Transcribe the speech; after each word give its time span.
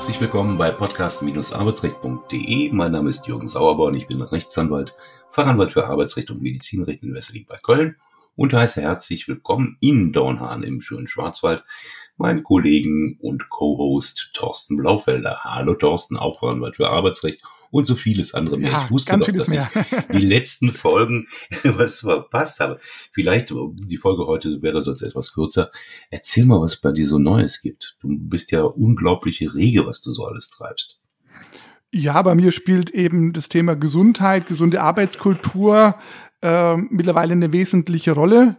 Herzlich 0.00 0.22
willkommen 0.22 0.56
bei 0.56 0.70
podcast-arbeitsrecht.de. 0.70 2.72
Mein 2.72 2.92
Name 2.92 3.10
ist 3.10 3.26
Jürgen 3.26 3.46
Sauerborn, 3.46 3.94
ich 3.94 4.06
bin 4.06 4.22
Rechtsanwalt, 4.22 4.94
Fachanwalt 5.28 5.74
für 5.74 5.88
Arbeitsrecht 5.88 6.30
und 6.30 6.40
Medizinrecht 6.40 7.02
in 7.02 7.12
Wesseling 7.12 7.44
bei 7.46 7.58
Köln 7.58 7.96
und 8.34 8.54
heiße 8.54 8.80
herzlich 8.80 9.28
willkommen 9.28 9.76
in 9.80 10.14
Dornhahn 10.14 10.62
im 10.62 10.80
schönen 10.80 11.06
Schwarzwald 11.06 11.64
meinen 12.20 12.42
Kollegen 12.42 13.18
und 13.20 13.48
Co-Host 13.48 14.30
Thorsten 14.34 14.76
Blaufelder. 14.76 15.40
Hallo 15.42 15.74
Thorsten, 15.74 16.16
auch 16.16 16.38
Fachanwalt 16.38 16.76
für 16.76 16.90
Arbeitsrecht 16.90 17.42
und 17.70 17.86
so 17.86 17.96
vieles 17.96 18.34
andere 18.34 18.58
mehr. 18.58 18.70
Ja, 18.70 18.84
ich 18.84 18.90
wusste 18.90 19.18
doch, 19.18 19.32
dass 19.32 19.48
mehr. 19.48 19.70
ich 19.74 20.18
die 20.18 20.26
letzten 20.26 20.70
Folgen 20.70 21.26
was 21.64 22.00
verpasst 22.00 22.60
habe. 22.60 22.78
Vielleicht, 23.12 23.52
die 23.74 23.96
Folge 23.96 24.26
heute 24.26 24.60
wäre 24.60 24.82
sonst 24.82 25.02
etwas 25.02 25.32
kürzer. 25.32 25.70
Erzähl 26.10 26.44
mal, 26.44 26.60
was 26.60 26.76
bei 26.76 26.92
dir 26.92 27.06
so 27.06 27.18
Neues 27.18 27.62
gibt. 27.62 27.96
Du 28.00 28.08
bist 28.10 28.50
ja 28.52 28.62
unglaubliche 28.62 29.54
Rege, 29.54 29.86
was 29.86 30.02
du 30.02 30.12
so 30.12 30.26
alles 30.26 30.50
treibst. 30.50 31.00
Ja, 31.90 32.20
bei 32.22 32.34
mir 32.34 32.52
spielt 32.52 32.90
eben 32.90 33.32
das 33.32 33.48
Thema 33.48 33.74
Gesundheit, 33.74 34.46
gesunde 34.46 34.82
Arbeitskultur 34.82 35.96
äh, 36.42 36.76
mittlerweile 36.76 37.32
eine 37.32 37.52
wesentliche 37.52 38.12
Rolle. 38.12 38.58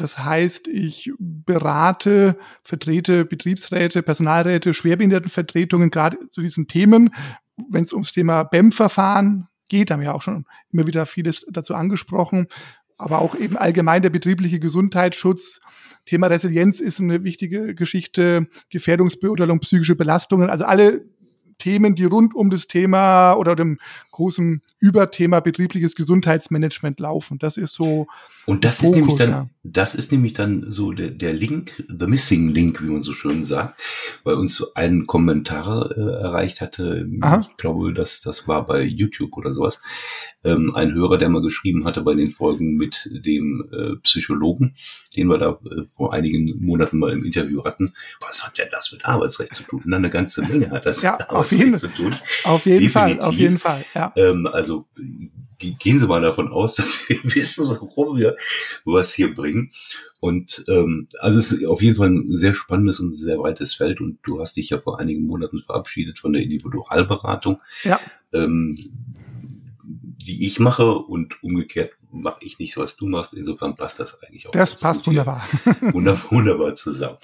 Das 0.00 0.18
heißt, 0.18 0.66
ich 0.66 1.12
berate, 1.18 2.38
vertrete 2.64 3.26
Betriebsräte, 3.26 4.02
Personalräte, 4.02 4.72
Schwerbehindertenvertretungen 4.72 5.90
gerade 5.90 6.16
zu 6.30 6.40
diesen 6.40 6.68
Themen, 6.68 7.10
wenn 7.68 7.84
es 7.84 7.92
ums 7.92 8.12
Thema 8.12 8.44
BEM-Verfahren 8.44 9.48
geht, 9.68 9.90
haben 9.90 10.00
wir 10.00 10.14
auch 10.14 10.22
schon 10.22 10.46
immer 10.72 10.86
wieder 10.86 11.04
vieles 11.04 11.44
dazu 11.50 11.74
angesprochen, 11.74 12.46
aber 12.96 13.18
auch 13.18 13.34
eben 13.34 13.58
allgemein 13.58 14.00
der 14.00 14.08
betriebliche 14.08 14.58
Gesundheitsschutz. 14.58 15.60
Thema 16.06 16.28
Resilienz 16.28 16.80
ist 16.80 16.98
eine 16.98 17.22
wichtige 17.22 17.74
Geschichte, 17.74 18.48
Gefährdungsbeurteilung, 18.70 19.60
psychische 19.60 19.96
Belastungen, 19.96 20.48
also 20.48 20.64
alle 20.64 21.04
Themen, 21.60 21.94
die 21.94 22.04
rund 22.04 22.34
um 22.34 22.50
das 22.50 22.66
Thema 22.66 23.34
oder 23.34 23.54
dem 23.54 23.78
großen 24.10 24.60
Überthema 24.80 25.40
betriebliches 25.40 25.94
Gesundheitsmanagement 25.94 26.98
laufen. 26.98 27.38
Das 27.38 27.56
ist 27.56 27.74
so. 27.74 28.08
Und 28.46 28.64
das 28.64 28.78
Fokus, 28.78 28.90
ist 28.90 28.96
nämlich 28.96 29.14
dann, 29.16 29.30
ja. 29.30 29.44
das 29.62 29.94
ist 29.94 30.10
nämlich 30.10 30.32
dann 30.32 30.72
so 30.72 30.90
der, 30.90 31.10
der 31.10 31.32
Link, 31.32 31.84
the 31.88 32.06
missing 32.06 32.48
link, 32.48 32.82
wie 32.82 32.90
man 32.90 33.02
so 33.02 33.12
schön 33.14 33.44
sagt, 33.44 33.80
weil 34.24 34.34
uns 34.34 34.56
so 34.56 34.74
ein 34.74 35.06
Kommentar 35.06 35.90
äh, 35.96 36.00
erreicht 36.00 36.60
hatte. 36.60 37.08
Aha. 37.20 37.40
Ich 37.40 37.56
glaube, 37.56 37.94
das, 37.94 38.22
das 38.22 38.48
war 38.48 38.66
bei 38.66 38.82
YouTube 38.82 39.36
oder 39.36 39.52
sowas. 39.52 39.80
Ähm, 40.42 40.74
ein 40.74 40.94
Hörer, 40.94 41.18
der 41.18 41.28
mal 41.28 41.42
geschrieben 41.42 41.84
hatte 41.84 42.00
bei 42.02 42.14
den 42.14 42.32
Folgen 42.32 42.76
mit 42.76 43.08
dem 43.10 43.68
äh, 43.72 43.96
Psychologen, 44.02 44.72
den 45.16 45.28
wir 45.28 45.38
da 45.38 45.58
äh, 45.64 45.86
vor 45.94 46.14
einigen 46.14 46.64
Monaten 46.64 46.98
mal 46.98 47.12
im 47.12 47.24
Interview 47.24 47.64
hatten. 47.64 47.92
Was 48.20 48.44
hat 48.44 48.58
denn 48.58 48.68
das 48.70 48.90
mit 48.92 49.04
Arbeitsrecht 49.04 49.54
zu 49.54 49.62
tun? 49.64 49.82
Na, 49.84 49.96
eine 49.96 50.10
ganze 50.10 50.42
Menge 50.42 50.70
hat 50.70 50.86
das 50.86 51.02
ja, 51.02 51.12
mit 51.12 51.30
Arbeitsrecht 51.30 51.62
jeden, 51.62 51.76
zu 51.76 51.88
tun. 51.88 52.14
Auf 52.44 52.64
jeden 52.64 52.80
Definitiv. 52.80 52.92
Fall, 52.92 53.20
auf 53.20 53.34
jeden 53.34 53.58
Fall. 53.58 53.84
Ja. 53.94 54.12
Ähm, 54.16 54.46
also 54.46 54.86
gehen 55.60 55.98
Sie 55.98 56.06
mal 56.06 56.22
davon 56.22 56.48
aus, 56.48 56.74
dass 56.76 57.08
wir 57.08 57.18
wissen, 57.22 57.68
warum 57.68 58.16
wir 58.16 58.36
was 58.84 59.12
hier 59.12 59.34
bringen. 59.34 59.70
Und 60.20 60.64
ähm, 60.68 61.08
also 61.20 61.38
es 61.38 61.52
ist 61.52 61.64
auf 61.64 61.82
jeden 61.82 61.96
Fall 61.96 62.10
ein 62.10 62.34
sehr 62.34 62.54
spannendes 62.54 63.00
und 63.00 63.14
sehr 63.14 63.38
weites 63.38 63.74
Feld. 63.74 64.00
Und 64.00 64.18
du 64.22 64.40
hast 64.40 64.56
dich 64.56 64.70
ja 64.70 64.78
vor 64.78 65.00
einigen 65.00 65.26
Monaten 65.26 65.62
verabschiedet 65.62 66.18
von 66.18 66.32
der 66.32 66.42
Individualberatung, 66.42 67.60
ja. 67.84 67.98
ähm, 68.32 68.76
die 70.26 70.46
ich 70.46 70.60
mache 70.60 70.92
und 70.92 71.42
umgekehrt 71.42 71.92
mache 72.12 72.38
ich 72.40 72.58
nicht, 72.58 72.76
was 72.76 72.96
du 72.96 73.06
machst. 73.06 73.34
Insofern 73.34 73.76
passt 73.76 74.00
das 74.00 74.22
eigentlich 74.22 74.46
auch. 74.46 74.52
Das 74.52 74.78
passt 74.78 75.06
wunderbar. 75.06 75.46
wunderbar. 75.80 76.30
Wunderbar 76.30 76.74
zusammen. 76.74 77.18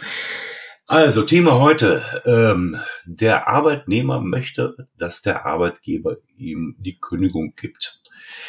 Also 0.87 1.23
Thema 1.23 1.59
heute. 1.59 2.03
Ähm, 2.25 2.79
der 3.05 3.49
Arbeitnehmer 3.49 4.21
möchte, 4.21 4.89
dass 4.97 5.23
der 5.23 5.45
Arbeitgeber 5.45 6.17
ihm 6.37 6.77
die 6.79 6.99
Kündigung 6.99 7.55
gibt. 7.57 8.01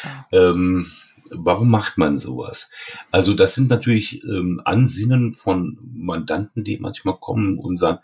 Ja. 0.04 0.26
Ähm, 0.52 0.86
warum 1.32 1.70
macht 1.70 1.98
man 1.98 2.18
sowas? 2.18 2.70
Also 3.10 3.34
das 3.34 3.54
sind 3.54 3.70
natürlich 3.70 4.22
ähm, 4.24 4.62
Ansinnen 4.64 5.34
von 5.34 5.78
Mandanten, 5.82 6.62
die 6.64 6.78
manchmal 6.78 7.18
kommen 7.18 7.58
und 7.58 7.78
sagen, 7.78 7.98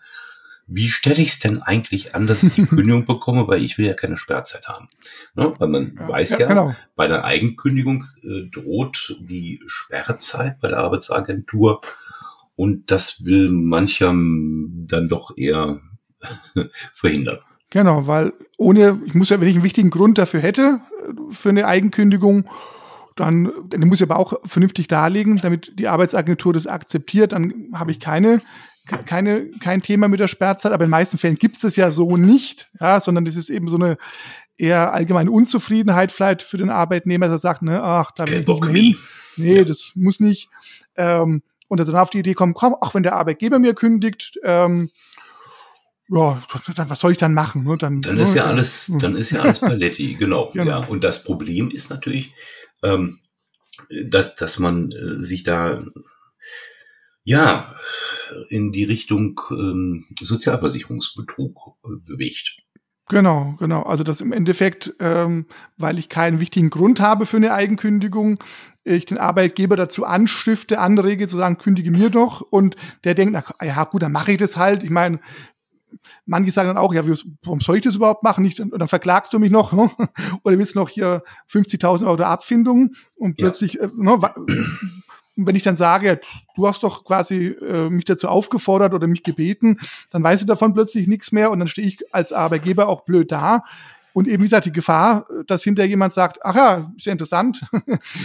wie 0.67 0.89
stelle 0.89 1.21
ich 1.21 1.31
es 1.31 1.39
denn 1.39 1.63
eigentlich 1.63 2.15
an, 2.15 2.27
dass 2.27 2.43
ich 2.43 2.55
die 2.55 2.67
Kündigung 2.67 3.05
bekomme, 3.05 3.47
weil 3.49 3.63
ich 3.63 3.79
will 3.79 3.87
ja 3.87 3.95
keine 3.95 4.17
Sperrzeit 4.17 4.69
haben. 4.69 4.89
Ne? 5.35 5.55
Weil 5.59 5.69
man 5.69 5.97
ja, 5.99 6.09
weiß 6.09 6.31
ja, 6.31 6.39
ja 6.41 6.47
genau. 6.49 6.75
bei 6.97 7.07
der 7.07 7.25
Eigenkündigung 7.25 8.07
äh, 8.23 8.49
droht 8.51 9.17
die 9.21 9.61
Sperrzeit 9.67 10.61
bei 10.61 10.69
der 10.69 10.79
Arbeitsagentur 10.79 11.83
und 12.57 12.91
das 12.91 13.25
will 13.25 13.51
mancher 13.51 14.13
dann 14.13 15.09
doch 15.09 15.37
eher 15.37 15.81
verhindern. 16.95 17.39
Genau, 17.71 18.07
weil 18.07 18.33
ohne, 18.57 19.01
ich 19.05 19.15
muss 19.15 19.31
ja, 19.31 19.41
wenn 19.41 19.49
ich 19.49 19.57
einen 19.57 19.65
wichtigen 19.65 19.91
Grund 19.91 20.17
dafür 20.17 20.41
hätte, 20.41 20.81
äh, 21.03 21.33
für 21.33 21.49
eine 21.49 21.67
Eigenkündigung, 21.67 22.49
dann, 23.17 23.51
dann 23.69 23.89
muss 23.89 24.01
ich 24.01 24.09
aber 24.09 24.19
auch 24.19 24.35
vernünftig 24.45 24.89
darlegen, 24.89 25.39
damit 25.39 25.79
die 25.79 25.89
Arbeitsagentur 25.89 26.53
das 26.53 26.67
akzeptiert, 26.67 27.33
dann 27.33 27.71
habe 27.73 27.91
ich 27.91 28.01
keine, 28.01 28.41
keine, 28.87 29.50
kein 29.61 29.83
Thema 29.83 30.09
mit 30.09 30.21
der 30.21 30.28
Sperrzeit, 30.28 30.72
aber 30.72 30.84
in 30.84 30.89
den 30.89 30.93
meisten 30.99 31.19
Fällen 31.19 31.39
gibt 31.39 31.56
es 31.56 31.62
das 31.62 31.77
ja 31.77 31.91
so 31.91 32.17
nicht, 32.17 32.71
ja, 32.81 33.00
sondern 33.00 33.25
das 33.25 33.37
ist 33.37 33.49
eben 33.49 33.69
so 33.69 33.77
eine 33.77 33.97
eher 34.56 34.93
allgemeine 34.93 35.31
Unzufriedenheit 35.31 36.12
vielleicht 36.12 36.43
für 36.43 36.59
den 36.59 36.71
Arbeitnehmer, 36.71 37.27
dass 37.27 37.37
er 37.37 37.41
sagt, 37.41 37.62
ne, 37.62 37.83
ach, 37.83 38.12
da 38.12 38.27
will 38.28 38.45
ich 38.47 38.47
nicht 38.47 38.67
hin. 38.67 38.97
Nee, 39.37 39.56
ja. 39.56 39.65
das 39.65 39.93
muss 39.95 40.21
nicht. 40.21 40.49
Ähm, 40.97 41.43
und 41.69 41.81
dann 41.81 41.97
auf 41.97 42.11
die 42.11 42.19
Idee 42.19 42.34
kommen, 42.34 42.55
komm, 42.55 42.75
auch 42.75 42.95
wenn 42.95 43.03
der 43.03 43.17
Arbeitgeber 43.17 43.59
mir 43.59 43.75
kündigt, 43.75 44.39
ähm, 44.45 44.91
ja, 46.09 46.43
dann, 46.77 46.91
was 46.91 47.01
soll 47.01 47.12
ich 47.12 47.19
dann 47.19 47.34
machen? 47.34 47.65
Ne? 47.65 47.77
Dann, 47.78 48.03
dann 48.03 48.19
ist 48.19 48.34
ja 48.34 48.45
alles, 48.45 48.93
dann 49.01 49.16
ist 49.16 49.31
ja 49.31 49.41
alles 49.41 49.61
Paletti, 49.61 50.15
genau, 50.15 50.51
genau. 50.53 50.83
Ja. 50.83 50.87
Und 50.87 51.03
das 51.03 51.25
Problem 51.25 51.71
ist 51.71 51.91
natürlich, 51.91 52.34
ähm, 52.83 53.19
dass, 54.05 54.37
dass 54.37 54.59
man 54.59 54.93
äh, 54.93 55.25
sich 55.25 55.43
da 55.43 55.83
ja 57.25 57.75
in 58.49 58.73
die 58.73 58.85
Richtung 58.85 59.41
ähm, 59.51 60.05
Sozialversicherungsbetrug 60.21 61.77
äh, 61.85 61.89
bewegt. 62.05 62.57
Genau, 63.09 63.55
genau. 63.59 63.83
Also 63.83 64.03
das 64.03 64.23
im 64.23 64.33
Endeffekt, 64.33 64.95
ähm, 64.99 65.47
weil 65.77 65.99
ich 65.99 66.09
keinen 66.09 66.41
wichtigen 66.41 66.71
Grund 66.71 67.01
habe 67.01 67.27
für 67.27 67.37
eine 67.37 67.53
Eigenkündigung, 67.53 68.39
ich 68.83 69.05
den 69.05 69.19
Arbeitgeber 69.19 69.77
dazu 69.77 70.05
anstifte, 70.05 70.79
anrege 70.79 71.27
zu 71.27 71.37
sagen, 71.37 71.59
kündige 71.59 71.91
mir 71.91 72.11
doch. 72.11 72.41
Und 72.41 72.77
der 73.05 73.15
denkt, 73.15 73.34
na, 73.34 73.67
ja 73.67 73.84
gut, 73.84 74.03
dann 74.03 74.13
mache 74.13 74.33
ich 74.33 74.39
das 74.39 74.57
halt. 74.57 74.83
Ich 74.83 74.91
meine, 74.91 75.21
manche 76.27 76.51
sagen 76.51 76.69
dann 76.69 76.79
auch, 76.79 76.95
ja, 76.95 77.03
warum 77.43 77.61
soll 77.61 77.77
ich 77.77 77.83
das 77.83 77.97
überhaupt 77.97 78.23
machen? 78.23 78.43
Nicht, 78.43 78.61
und 78.61 78.79
dann 78.79 78.89
verklagst 78.89 79.33
du 79.33 79.39
mich 79.39 79.51
noch, 79.51 79.73
ne? 79.73 79.91
oder 80.43 80.59
willst 80.59 80.75
du 80.75 80.79
noch 80.79 80.89
hier 80.89 81.23
50.000 81.51 82.07
Euro 82.07 82.23
Abfindung 82.23 82.95
und 83.15 83.37
plötzlich, 83.37 83.75
ja. 83.75 83.84
äh, 83.84 83.91
ne, 83.95 84.19
wenn 85.37 85.56
ich 85.56 85.62
dann 85.62 85.77
sage, 85.77 86.21
du 86.56 86.69
hast 86.69 86.83
doch 86.83 87.05
quasi 87.05 87.47
äh, 87.47 87.91
mich 87.91 88.05
dazu 88.05 88.28
aufgefordert 88.28 88.95
oder 88.95 89.06
mich 89.06 89.22
gebeten, 89.22 89.78
dann 90.11 90.22
weiß 90.22 90.43
ich 90.43 90.47
davon 90.47 90.75
plötzlich 90.75 91.09
nichts 91.09 91.33
mehr 91.33 91.50
und 91.50 91.59
dann 91.59 91.69
stehe 91.69 91.87
ich 91.87 92.15
als 92.15 92.33
Arbeitgeber 92.33 92.89
auch 92.89 93.03
blöd 93.03 93.33
da. 93.33 93.65
Und 94.15 94.29
eben, 94.29 94.43
wie 94.43 94.47
gesagt, 94.47 94.67
die 94.67 94.73
Gefahr, 94.73 95.27
dass 95.49 95.65
hinter 95.65 95.85
jemand 95.85 96.13
sagt, 96.13 96.39
ach 96.43 96.55
ja, 96.55 96.93
ist 96.97 97.05
ja 97.05 97.13
interessant, 97.13 97.63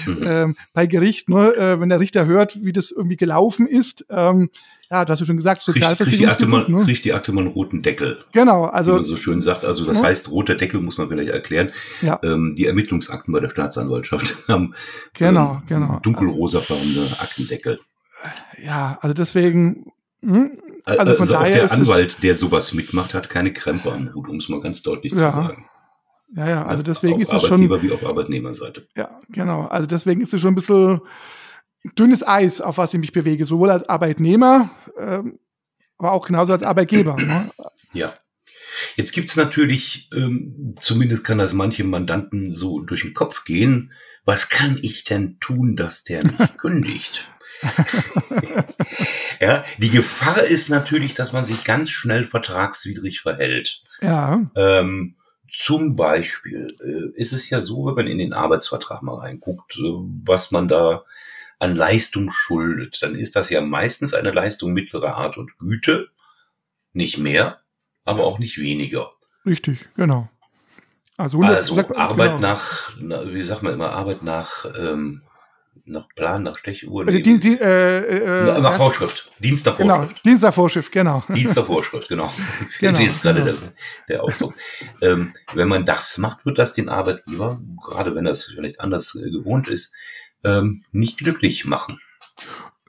mhm. 0.05 0.23
ähm, 0.23 0.55
bei 0.73 0.85
Gericht, 0.85 1.29
ne, 1.29 1.55
äh, 1.55 1.79
wenn 1.79 1.89
der 1.89 1.99
Richter 1.99 2.27
hört, 2.27 2.63
wie 2.63 2.71
das 2.71 2.91
irgendwie 2.91 3.17
gelaufen 3.17 3.65
ist, 3.65 4.05
ähm, 4.11 4.51
ja, 4.91 5.03
du 5.03 5.11
hast 5.11 5.19
ja 5.19 5.25
schon 5.25 5.37
gesagt, 5.37 5.61
Sozialversicherungsbetrug. 5.61 6.65
Kriegt, 6.65 6.69
ne? 6.69 6.83
kriegt 6.83 7.05
die 7.05 7.13
Akte 7.13 7.31
mal 7.31 7.41
einen 7.41 7.53
roten 7.53 7.81
Deckel. 7.81 8.19
Genau, 8.31 8.65
also. 8.65 8.91
Wie 8.91 8.95
man 8.95 9.03
so 9.03 9.17
schön 9.17 9.41
sagt. 9.41 9.63
Also 9.65 9.85
das 9.85 9.97
ja. 9.99 10.05
heißt, 10.05 10.31
roter 10.31 10.55
Deckel 10.55 10.81
muss 10.81 10.97
man 10.97 11.09
vielleicht 11.09 11.29
erklären. 11.29 11.71
Ja. 12.01 12.19
Ähm, 12.23 12.55
die 12.55 12.65
Ermittlungsakten 12.65 13.31
bei 13.31 13.39
der 13.39 13.49
Staatsanwaltschaft 13.49 14.35
haben 14.47 14.73
genau, 15.13 15.55
ähm, 15.55 15.61
genau. 15.67 15.99
dunkelrosafarbene 16.01 17.07
Aktendeckel. 17.19 17.79
Ja, 18.63 18.97
also 19.01 19.13
deswegen. 19.13 19.91
Hm, 20.21 20.59
also, 20.85 21.01
von 21.01 21.19
also 21.21 21.33
daher 21.33 21.47
auch 21.47 21.69
der 21.69 21.71
Anwalt, 21.71 22.23
der 22.23 22.35
sowas 22.35 22.73
mitmacht, 22.73 23.13
hat 23.13 23.29
keine 23.29 23.53
Krempe 23.53 23.91
am 23.91 24.13
Hut, 24.15 24.27
um 24.27 24.37
es 24.37 24.49
mal 24.49 24.59
ganz 24.59 24.81
deutlich 24.81 25.13
ja. 25.13 25.29
zu 25.29 25.35
sagen. 25.35 25.68
Ja, 26.35 26.47
ja, 26.47 26.65
also 26.65 26.83
deswegen 26.83 27.15
auf 27.15 27.21
ist 27.21 27.33
es 27.33 27.41
schon. 27.41 27.63
Arbeitgeber 27.63 27.81
wie 27.81 27.91
auf 27.91 28.05
Arbeitnehmerseite. 28.05 28.87
Ja, 28.95 29.19
genau. 29.29 29.65
Also 29.65 29.87
deswegen 29.87 30.21
ist 30.21 30.33
es 30.33 30.41
schon 30.41 30.51
ein 30.51 30.55
bisschen 30.55 31.01
dünnes 31.97 32.27
Eis, 32.27 32.61
auf 32.61 32.77
was 32.77 32.93
ich 32.93 32.99
mich 32.99 33.11
bewege, 33.11 33.45
sowohl 33.45 33.71
als 33.71 33.87
Arbeitnehmer, 33.87 34.71
ähm, 34.97 35.39
aber 35.97 36.11
auch 36.11 36.27
genauso 36.27 36.53
als 36.53 36.63
Arbeitgeber. 36.63 37.15
Ne? 37.15 37.49
Ja. 37.93 38.13
Jetzt 38.95 39.13
gibt's 39.13 39.35
natürlich, 39.35 40.09
ähm, 40.13 40.75
zumindest 40.79 41.23
kann 41.23 41.37
das 41.37 41.53
manche 41.53 41.83
Mandanten 41.83 42.53
so 42.53 42.79
durch 42.79 43.01
den 43.01 43.13
Kopf 43.13 43.43
gehen, 43.43 43.91
was 44.25 44.49
kann 44.49 44.77
ich 44.81 45.03
denn 45.03 45.39
tun, 45.39 45.75
dass 45.75 46.03
der 46.03 46.23
nicht 46.23 46.57
kündigt? 46.57 47.27
ja, 49.41 49.65
die 49.79 49.89
Gefahr 49.89 50.43
ist 50.43 50.69
natürlich, 50.69 51.13
dass 51.13 51.33
man 51.33 51.43
sich 51.43 51.63
ganz 51.63 51.89
schnell 51.89 52.23
vertragswidrig 52.23 53.21
verhält. 53.21 53.83
Ja. 54.01 54.49
Ähm, 54.55 55.15
zum 55.51 55.95
Beispiel 55.95 56.67
äh, 56.81 57.19
ist 57.19 57.33
es 57.33 57.49
ja 57.49 57.61
so, 57.61 57.85
wenn 57.85 57.95
man 57.95 58.07
in 58.07 58.17
den 58.17 58.33
Arbeitsvertrag 58.33 59.01
mal 59.01 59.19
reinguckt, 59.19 59.77
äh, 59.77 59.81
was 60.25 60.51
man 60.51 60.67
da 60.67 61.03
an 61.59 61.75
Leistung 61.75 62.31
schuldet, 62.31 63.01
dann 63.01 63.15
ist 63.15 63.35
das 63.35 63.49
ja 63.49 63.61
meistens 63.61 64.13
eine 64.13 64.31
Leistung 64.31 64.73
mittlerer 64.73 65.15
Art 65.15 65.37
und 65.37 65.57
Güte, 65.57 66.09
nicht 66.93 67.17
mehr. 67.17 67.61
aber 68.05 68.25
auch 68.25 68.39
nicht 68.39 68.57
weniger. 68.57 69.11
Richtig, 69.45 69.87
genau. 69.95 70.29
Also, 71.17 71.41
also 71.41 71.75
sagt, 71.75 71.95
Arbeit 71.97 72.37
genau. 72.37 72.41
nach, 72.41 72.91
wie 72.97 73.43
sagt 73.43 73.61
man 73.61 73.73
immer, 73.73 73.91
Arbeit 73.91 74.23
nach, 74.23 74.65
ähm, 74.77 75.21
nach 75.89 76.07
Plan, 76.15 76.43
nach 76.43 76.57
Stechuhr. 76.57 77.07
Also 77.07 77.19
die, 77.19 77.39
die, 77.39 77.59
äh, 77.59 78.55
äh, 78.55 78.61
nach 78.61 78.75
Vorschrift. 78.75 79.31
Dienst 79.39 79.65
nach 79.65 79.77
genau, 79.77 79.95
Vorschrift. 79.95 80.23
Genau, 80.23 80.23
Dienst 80.23 80.43
nach 80.43 80.53
Vorschrift, 80.53 80.91
genau. 80.91 81.23
Dienst 81.29 81.55
nach 81.55 81.65
Vorschrift, 81.65 82.09
genau. 82.09 82.33
genau 82.79 82.99
jetzt 82.99 83.21
gerade 83.21 83.43
genau. 83.43 83.59
der, 83.59 83.73
der 84.07 84.23
Ausdruck. 84.23 84.53
ähm, 85.01 85.33
wenn 85.53 85.67
man 85.67 85.85
das 85.85 86.17
macht, 86.17 86.45
wird 86.45 86.57
das 86.57 86.73
den 86.73 86.89
Arbeitgeber, 86.89 87.59
gerade 87.83 88.15
wenn 88.15 88.25
das 88.25 88.45
vielleicht 88.45 88.79
anders 88.79 89.15
äh, 89.15 89.29
gewohnt 89.29 89.67
ist, 89.67 89.93
ähm, 90.43 90.83
nicht 90.91 91.17
glücklich 91.17 91.65
machen. 91.65 91.99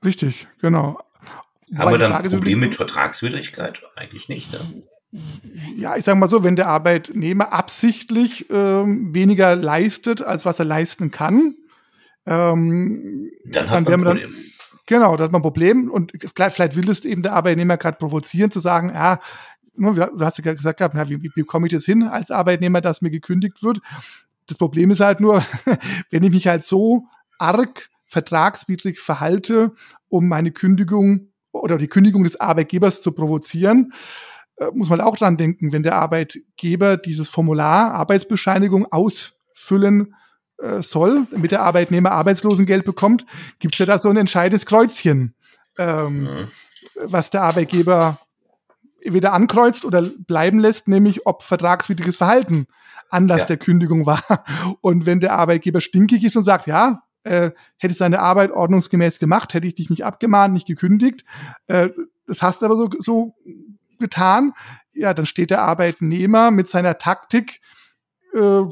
Richtig, 0.05 0.47
genau. 0.61 1.01
Haben 1.77 1.93
wir 1.93 1.99
dann 1.99 2.13
ein 2.13 2.31
Problem 2.31 2.61
mit 2.61 2.75
Vertragswidrigkeit? 2.75 3.83
Eigentlich 3.95 4.29
nicht, 4.29 4.53
ne? 4.53 4.61
ja, 5.77 5.97
ich 5.97 6.05
sage 6.05 6.19
mal 6.19 6.29
so, 6.29 6.45
wenn 6.45 6.57
der 6.57 6.69
Arbeitnehmer 6.69 7.53
absichtlich 7.53 8.49
ähm, 8.51 9.15
weniger 9.15 9.57
leistet, 9.57 10.23
als 10.23 10.45
was 10.45 10.59
er 10.59 10.65
leisten 10.65 11.11
kann, 11.11 11.55
ähm, 12.27 13.31
dann 13.45 13.71
hat 13.71 13.85
man 13.87 13.95
ein 13.95 14.03
Problem. 14.03 14.31
Dann, 14.31 14.45
genau, 14.87 15.17
da 15.17 15.25
hat 15.25 15.33
man 15.33 15.41
ein 15.41 15.43
Problem 15.43 15.91
und 15.91 16.13
vielleicht 16.35 16.77
will 16.77 16.89
es 16.91 17.05
eben 17.05 17.23
der 17.23 17.33
Arbeitnehmer 17.33 17.77
gerade 17.77 17.99
provozieren, 17.99 18.51
zu 18.51 18.61
sagen, 18.61 18.91
ja, 18.91 19.19
du 19.75 20.25
hast 20.25 20.39
ja 20.39 20.55
gesagt 20.55 20.79
gehabt, 20.79 20.95
na, 20.95 21.09
wie, 21.09 21.23
wie 21.23 21.31
bekomme 21.35 21.67
ich 21.67 21.73
das 21.73 21.85
hin 21.85 22.03
als 22.03 22.31
Arbeitnehmer, 22.31 22.81
dass 22.81 23.03
mir 23.03 23.11
gekündigt 23.11 23.63
wird? 23.63 23.81
Das 24.47 24.59
Problem 24.59 24.91
ist 24.91 25.01
halt 25.01 25.21
nur, 25.21 25.45
wenn 26.11 26.23
ich 26.23 26.31
mich 26.31 26.47
halt 26.47 26.65
so 26.65 27.07
arg 27.39 27.89
vertragswidrig 28.07 28.99
verhalte, 28.99 29.73
um 30.09 30.29
meine 30.29 30.51
Kündigung 30.51 31.29
oder 31.53 31.79
die 31.79 31.89
Kündigung 31.89 32.25
des 32.25 32.41
Arbeitgebers 32.41 33.03
zu 33.03 33.13
provozieren, 33.13 33.93
äh, 34.57 34.67
muss 34.75 34.89
man 34.89 35.01
auch 35.01 35.17
dran 35.17 35.37
denken, 35.37 35.73
wenn 35.73 35.83
der 35.83 35.95
Arbeitgeber 35.95 36.97
dieses 36.97 37.29
Formular 37.29 37.93
Arbeitsbescheinigung 37.95 38.87
ausfüllen 38.91 40.15
äh, 40.63 40.83
soll, 40.83 41.27
damit 41.31 41.53
der 41.53 41.63
Arbeitnehmer 41.63 42.13
Arbeitslosengeld 42.13 42.85
bekommt, 42.85 43.25
gibt 43.59 43.75
es 43.75 43.79
ja 43.79 43.87
da 43.87 43.99
so 43.99 44.09
ein 44.09 44.17
entscheidendes 44.17 44.67
Kreuzchen, 44.67 45.35
ähm, 45.79 46.27
ja. 46.27 47.03
was 47.05 47.31
der 47.31 47.43
Arbeitgeber 47.43 48.19
entweder 49.03 49.33
ankreuzt 49.33 49.85
oder 49.85 50.03
bleiben 50.03 50.59
lässt, 50.59 50.89
nämlich 50.89 51.27
ob 51.27 51.43
vertragswidriges 51.43 52.17
Verhalten 52.17 52.67
Anlass 53.09 53.41
ja. 53.41 53.47
der 53.47 53.57
Kündigung 53.57 54.07
war. 54.07 54.23
Und 54.81 55.07
wenn 55.07 55.21
der 55.21 55.33
Arbeitgeber 55.33 55.81
stinkig 55.81 56.25
ist 56.25 56.37
und 56.37 56.43
sagt, 56.43 56.67
ja, 56.67 57.03
äh, 57.25 57.51
hätte 57.77 57.95
seine 57.95 58.21
Arbeit 58.21 58.51
ordnungsgemäß 58.51 59.19
gemacht, 59.19 59.53
hätte 59.53 59.67
ich 59.67 59.75
dich 59.75 59.91
nicht 59.91 60.05
abgemahnt, 60.05 60.55
nicht 60.55 60.67
gekündigt, 60.67 61.25
äh, 61.67 61.91
das 62.27 62.43
hast 62.43 62.63
du 62.63 62.67
aber 62.67 62.77
so, 62.77 62.89
so 62.99 63.35
getan, 63.99 64.53
ja, 64.93 65.13
dann 65.15 65.27
steht 65.27 65.51
der 65.51 65.63
Arbeitnehmer 65.63 66.51
mit 66.51 66.69
seiner 66.69 66.99
Taktik, 66.99 67.61
äh, 68.33 68.63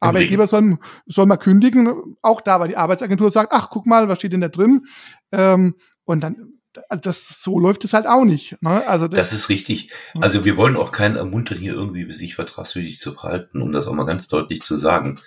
Arbeitgeber 0.00 0.46
soll, 0.46 0.78
soll 1.06 1.26
mal 1.26 1.36
kündigen. 1.36 2.16
Auch 2.22 2.40
da, 2.40 2.58
weil 2.58 2.68
die 2.68 2.76
Arbeitsagentur 2.76 3.30
sagt, 3.30 3.52
ach, 3.52 3.68
guck 3.70 3.86
mal, 3.86 4.08
was 4.08 4.18
steht 4.18 4.32
denn 4.32 4.40
da 4.40 4.48
drin? 4.48 4.86
Ähm, 5.30 5.76
und 6.04 6.20
dann, 6.20 6.54
das, 6.88 7.42
so 7.42 7.58
läuft 7.58 7.84
es 7.84 7.92
halt 7.92 8.06
auch 8.06 8.24
nicht. 8.24 8.60
Ne? 8.62 8.86
Also 8.86 9.08
das, 9.08 9.30
das, 9.30 9.32
ist 9.32 9.48
richtig. 9.48 9.90
Also 10.20 10.44
wir 10.44 10.56
wollen 10.56 10.76
auch 10.76 10.92
keinen 10.92 11.16
ermuntern, 11.16 11.58
hier 11.58 11.74
irgendwie 11.74 12.10
sich 12.12 12.34
vertragswidrig 12.34 12.98
zu 12.98 13.12
verhalten, 13.12 13.60
um 13.60 13.72
das 13.72 13.86
auch 13.86 13.92
mal 13.92 14.06
ganz 14.06 14.28
deutlich 14.28 14.62
zu 14.62 14.76
sagen. 14.76 15.20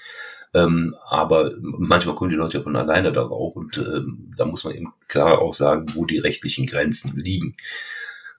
Ähm, 0.54 0.96
aber 1.10 1.52
manchmal 1.62 2.16
kommen 2.16 2.30
die 2.30 2.36
Leute 2.36 2.60
ja 2.60 2.64
von 2.64 2.76
alleine 2.76 3.12
darauf 3.12 3.56
und 3.56 3.78
ähm, 3.78 4.32
da 4.38 4.46
muss 4.46 4.64
man 4.64 4.76
eben 4.76 4.94
klar 5.08 5.40
auch 5.40 5.54
sagen, 5.54 5.94
wo 5.96 6.06
die 6.06 6.20
rechtlichen 6.20 6.68
Grenzen 6.68 7.18
liegen. 7.18 7.56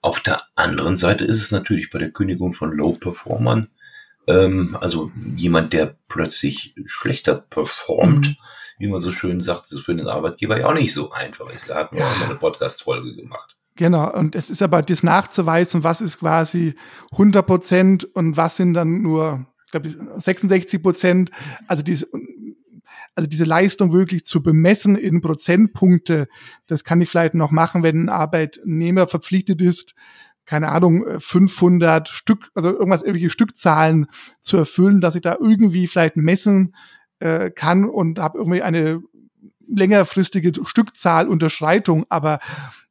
Auf 0.00 0.20
der 0.20 0.42
anderen 0.54 0.96
Seite 0.96 1.24
ist 1.24 1.40
es 1.40 1.50
natürlich 1.50 1.90
bei 1.90 1.98
der 1.98 2.12
Kündigung 2.12 2.54
von 2.54 2.70
Low-Performern, 2.70 3.68
ähm, 4.26 4.76
also 4.80 5.10
jemand, 5.36 5.72
der 5.72 5.96
plötzlich 6.08 6.74
schlechter 6.86 7.34
performt, 7.34 8.28
mhm. 8.28 8.36
wie 8.78 8.88
man 8.88 9.00
so 9.00 9.12
schön 9.12 9.40
sagt, 9.40 9.70
ist 9.72 9.80
für 9.80 9.94
den 9.94 10.08
Arbeitgeber 10.08 10.58
ja 10.58 10.66
auch 10.66 10.74
nicht 10.74 10.94
so 10.94 11.12
einfach 11.12 11.50
ist. 11.50 11.70
Da 11.70 11.76
hatten 11.76 11.96
wir 11.96 12.02
ja. 12.02 12.10
auch 12.10 12.18
mal 12.18 12.26
eine 12.26 12.36
Podcast-Folge 12.36 13.14
gemacht. 13.14 13.56
Genau, 13.76 14.12
und 14.12 14.36
es 14.36 14.50
ist 14.50 14.62
aber 14.62 14.82
das 14.82 15.02
nachzuweisen, 15.02 15.82
was 15.82 16.00
ist 16.00 16.20
quasi 16.20 16.74
100 17.12 17.44
Prozent 17.44 18.04
und 18.04 18.36
was 18.36 18.56
sind 18.56 18.74
dann 18.74 19.02
nur, 19.02 19.46
ich 19.66 19.72
glaube, 19.72 19.90
66 20.20 20.80
Prozent. 20.80 21.30
Also 21.66 21.82
diese, 21.82 22.06
also 23.16 23.28
diese 23.28 23.44
Leistung 23.44 23.92
wirklich 23.92 24.24
zu 24.24 24.42
bemessen 24.42 24.96
in 24.96 25.20
Prozentpunkte, 25.20 26.28
das 26.68 26.84
kann 26.84 27.00
ich 27.00 27.08
vielleicht 27.08 27.34
noch 27.34 27.50
machen, 27.50 27.82
wenn 27.82 28.04
ein 28.04 28.08
Arbeitnehmer 28.08 29.08
verpflichtet 29.08 29.60
ist, 29.60 29.94
keine 30.46 30.70
Ahnung, 30.70 31.20
500 31.20 32.08
Stück, 32.08 32.50
also 32.54 32.70
irgendwas, 32.70 33.02
irgendwelche 33.02 33.30
Stückzahlen 33.30 34.06
zu 34.40 34.56
erfüllen, 34.56 35.00
dass 35.00 35.14
ich 35.14 35.22
da 35.22 35.36
irgendwie 35.40 35.86
vielleicht 35.86 36.16
messen 36.16 36.74
äh, 37.18 37.50
kann 37.50 37.84
und 37.84 38.18
habe 38.18 38.38
irgendwie 38.38 38.62
eine 38.62 39.00
längerfristige 39.66 40.52
Stückzahlunterschreitung, 40.64 42.04
aber 42.08 42.40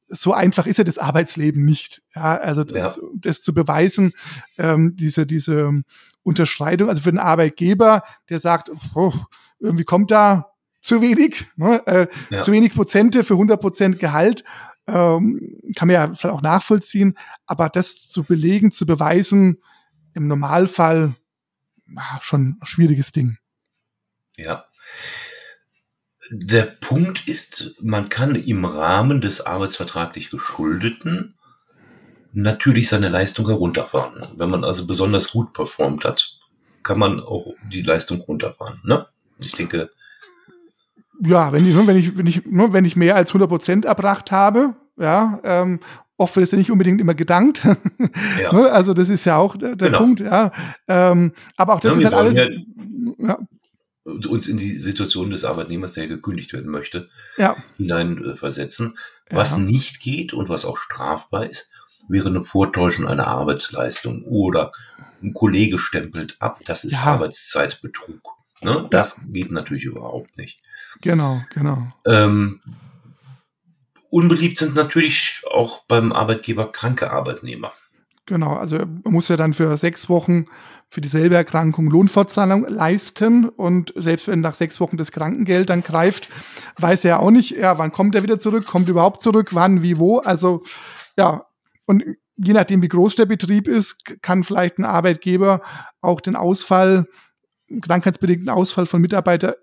so 0.08 0.34
einfach 0.34 0.66
ist 0.66 0.78
ja 0.78 0.84
das 0.84 0.98
Arbeitsleben 0.98 1.64
nicht. 1.64 2.02
Ja, 2.16 2.38
also 2.38 2.64
das, 2.64 2.98
ja. 2.98 3.04
das 3.16 3.42
zu 3.42 3.54
beweisen, 3.54 4.14
ähm, 4.58 4.96
diese, 4.96 5.26
diese 5.26 5.84
Unterschreitung, 6.24 6.90
also 6.90 7.02
für 7.02 7.12
den 7.12 7.20
Arbeitgeber, 7.20 8.04
der 8.30 8.40
sagt, 8.40 8.72
oh, 8.96 9.14
irgendwie 9.60 9.84
kommt 9.86 10.12
da 10.12 10.52
zu 10.82 11.02
wenig, 11.02 11.48
ne? 11.56 11.82
äh, 11.88 12.08
ja. 12.30 12.42
zu 12.42 12.52
wenig 12.52 12.74
Prozente 12.74 13.24
für 13.24 13.34
100 13.34 13.60
Prozent 13.60 14.00
Gehalt. 14.00 14.44
Ähm, 14.86 15.60
kann 15.76 15.88
man 15.88 15.94
ja 15.94 16.08
vielleicht 16.14 16.36
auch 16.36 16.42
nachvollziehen, 16.42 17.18
aber 17.46 17.70
das 17.70 18.10
zu 18.10 18.24
belegen, 18.24 18.72
zu 18.72 18.86
beweisen, 18.86 19.58
im 20.14 20.28
Normalfall 20.28 21.16
ja, 21.88 22.20
schon 22.22 22.58
ein 22.62 22.66
schwieriges 22.66 23.12
Ding. 23.12 23.38
Ja. 24.38 24.66
Der 26.32 26.64
Punkt 26.64 27.28
ist, 27.28 27.76
man 27.82 28.10
kann 28.10 28.36
im 28.36 28.66
Rahmen 28.66 29.22
des 29.22 29.42
arbeitsvertraglich 29.42 30.30
Geschuldeten 30.30 31.36
natürlich 32.32 32.90
seine 32.90 33.10
Leistung 33.10 33.48
herunterfahren. 33.48 34.28
Wenn 34.36 34.50
man 34.50 34.64
also 34.64 34.88
besonders 34.88 35.32
gut 35.32 35.54
performt 35.54 36.06
hat, 36.06 36.40
kann 36.82 36.98
man 36.98 37.20
auch 37.20 37.54
die 37.72 37.82
Leistung 37.82 38.22
runterfahren. 38.22 38.80
Ne? 38.84 39.06
Ich 39.40 39.52
denke. 39.52 39.92
Ja, 41.22 41.52
wenn 41.52 41.68
ich, 41.68 41.76
wenn 41.76 41.98
ich, 41.98 42.18
wenn 42.18 42.28
ich, 42.28 42.42
wenn 42.46 42.86
ich 42.86 42.96
mehr 42.96 43.16
als 43.16 43.30
100 43.30 43.50
Prozent 43.50 43.86
erbracht 43.86 44.32
habe, 44.32 44.76
ja, 44.98 45.40
ähm, 45.44 45.80
oft 46.18 46.36
wird 46.36 46.46
es 46.46 46.52
ja 46.52 46.58
nicht 46.58 46.72
unbedingt 46.72 47.02
immer 47.02 47.14
gedankt. 47.14 47.64
Ja. 48.42 48.52
Ne, 48.52 48.72
also 48.72 48.94
das 48.94 49.10
ist 49.10 49.26
ja 49.26 49.38
auch 49.38 49.56
der, 49.56 49.76
der 49.76 49.90
genau. 49.90 50.00
Punkt, 50.00 50.20
ja. 50.20 50.52
Ähm, 50.88 51.34
aber 51.56 51.76
auch 51.76 51.80
das 51.80 51.94
ja, 51.94 52.00
ist 52.00 52.06
halt 52.06 52.14
alles. 52.16 52.50
Ja. 53.20 53.38
Uns 54.04 54.48
in 54.48 54.58
die 54.58 54.78
Situation 54.80 55.30
des 55.30 55.46
Arbeitnehmers, 55.46 55.94
der 55.94 56.08
gekündigt 56.08 56.52
werden 56.52 56.72
möchte, 56.72 57.10
ja. 57.38 57.56
hineinversetzen. 57.78 58.98
Äh, 59.28 59.36
was 59.36 59.58
nicht 59.58 60.02
geht 60.02 60.34
und 60.34 60.50
was 60.50 60.66
auch 60.66 60.78
strafbar 60.78 61.46
ist, 61.46 61.72
wäre 62.10 62.30
eine 62.30 62.44
Vortäuschung 62.44 63.08
einer 63.08 63.28
Arbeitsleistung 63.28 64.24
oder 64.24 64.72
ein 65.22 65.34
Kollege 65.34 65.78
stempelt 65.78 66.36
ab, 66.40 66.60
das 66.66 66.84
ist 66.84 66.98
Arbeitszeitbetrug. 66.98 68.22
Ne? 68.62 68.88
Das 68.92 69.22
geht 69.32 69.52
natürlich 69.52 69.86
überhaupt 69.86 70.38
nicht. 70.38 70.62
Genau, 71.02 71.42
genau. 71.54 71.94
Ähm, 72.06 72.62
unbeliebt 74.14 74.58
sind 74.58 74.76
natürlich 74.76 75.42
auch 75.50 75.86
beim 75.86 76.12
Arbeitgeber 76.12 76.72
kranke 76.72 77.10
Arbeitnehmer. 77.10 77.74
Genau, 78.28 78.54
also 78.54 78.78
man 78.78 79.12
muss 79.12 79.28
ja 79.28 79.38
dann 79.38 79.56
für 79.56 79.76
sechs 79.76 80.08
Wochen 80.08 80.46
für 80.88 81.02
dieselbe 81.02 81.36
Erkrankung 81.36 81.90
Lohnfortzahlung 81.90 82.68
leisten 82.68 83.50
und 83.50 83.92
selbst 83.96 84.28
wenn 84.28 84.42
nach 84.42 84.54
sechs 84.54 84.80
Wochen 84.80 84.98
das 84.98 85.12
Krankengeld 85.12 85.72
dann 85.72 85.82
greift, 85.82 86.30
weiß 86.78 87.04
er 87.06 87.10
ja 87.10 87.20
auch 87.20 87.32
nicht, 87.32 87.52
ja, 87.52 87.80
wann 87.80 87.92
kommt 87.92 88.14
er 88.14 88.22
wieder 88.22 88.38
zurück, 88.38 88.68
kommt 88.68 88.88
überhaupt 88.88 89.24
zurück, 89.24 89.56
wann, 89.56 89.82
wie, 89.82 89.98
wo. 89.98 90.20
Also 90.20 90.62
ja, 91.18 91.48
und 91.86 92.04
je 92.38 92.54
nachdem, 92.54 92.84
wie 92.84 92.90
groß 92.90 93.16
der 93.16 93.26
Betrieb 93.26 93.68
ist, 93.68 94.22
kann 94.22 94.44
vielleicht 94.44 94.78
ein 94.78 94.86
Arbeitgeber 94.86 95.62
auch 96.02 96.22
den 96.22 96.36
Ausfall 96.36 97.08
krankheitsbedingten 97.82 98.50
Ausfall 98.50 98.86
von 98.86 99.02
Mitarbeitern 99.02 99.56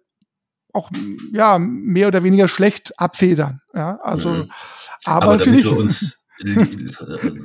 auch 0.73 0.91
ja 1.33 1.59
mehr 1.59 2.09
oder 2.09 2.23
weniger 2.23 2.49
schlecht 2.49 2.99
abfedern. 2.99 3.61
Ja, 3.75 3.97
also 3.97 4.31
mhm. 4.31 4.51
aber, 5.05 5.27
aber 5.27 5.37
damit 5.39 5.65
wir 5.65 5.77
uns 5.77 6.19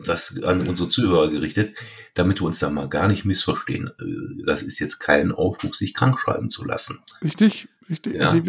das 0.05 0.41
an 0.43 0.67
unsere 0.67 0.87
Zuhörer 0.87 1.29
gerichtet, 1.29 1.75
damit 2.13 2.41
wir 2.41 2.45
uns 2.45 2.59
da 2.59 2.69
mal 2.69 2.87
gar 2.87 3.07
nicht 3.07 3.25
missverstehen. 3.25 3.89
Äh, 3.99 4.45
das 4.45 4.61
ist 4.61 4.79
jetzt 4.79 4.99
kein 4.99 5.31
Aufruf, 5.31 5.75
sich 5.75 5.93
krank 5.93 6.19
schreiben 6.19 6.49
zu 6.49 6.63
lassen. 6.63 6.99
Richtig, 7.23 7.67
richtig. 7.89 8.15
Ja. 8.15 8.29
Also, 8.29 8.41